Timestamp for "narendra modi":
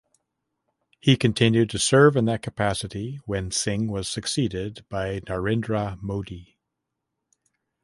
5.19-6.57